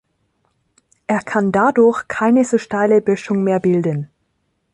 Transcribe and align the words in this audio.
Er 1.05 1.19
kann 1.19 1.51
dadurch 1.51 2.07
keine 2.07 2.43
so 2.43 2.57
steile 2.57 3.01
Böschung 3.01 3.43
mehr 3.43 3.59
bilden. 3.59 4.09